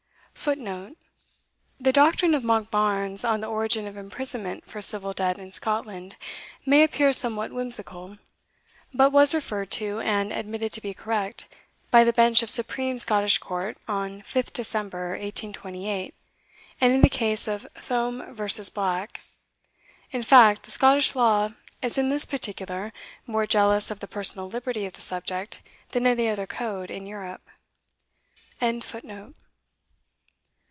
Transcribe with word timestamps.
The 0.43 1.91
doctrine 1.93 2.33
of 2.33 2.41
Monkbarns 2.43 3.23
on 3.23 3.41
the 3.41 3.47
origin 3.47 3.85
of 3.85 3.95
imprisonment 3.95 4.65
for 4.65 4.81
civil 4.81 5.13
debt 5.13 5.37
in 5.37 5.51
Scotland, 5.51 6.15
may 6.65 6.81
appear 6.81 7.13
somewhat 7.13 7.51
whimsical, 7.51 8.17
but 8.91 9.11
was 9.11 9.35
referred 9.35 9.69
to, 9.71 9.99
and 9.99 10.33
admitted 10.33 10.71
to 10.73 10.81
be 10.81 10.95
correct, 10.95 11.45
by 11.91 12.03
the 12.03 12.13
Bench 12.13 12.41
of 12.41 12.49
the 12.49 12.53
Supreme 12.53 12.97
Scottish 12.97 13.37
Court, 13.37 13.77
on 13.87 14.23
5th 14.23 14.51
December 14.51 15.09
1828, 15.09 16.15
in 16.79 17.01
the 17.01 17.07
case 17.09 17.47
of 17.47 17.67
Thom 17.75 18.33
v. 18.33 18.49
Black. 18.73 19.21
In 20.09 20.23
fact, 20.23 20.63
the 20.63 20.71
Scottish 20.71 21.13
law 21.13 21.51
is 21.83 21.99
in 21.99 22.09
this 22.09 22.25
particular 22.25 22.91
more 23.27 23.45
jealous 23.45 23.91
of 23.91 23.99
the 23.99 24.07
personal 24.07 24.47
liberty 24.49 24.87
of 24.87 24.93
the 24.93 25.01
subject 25.01 25.61
than 25.91 26.07
any 26.07 26.29
other 26.29 26.47
code 26.47 26.89
in 26.89 27.05
Europe. 27.05 27.43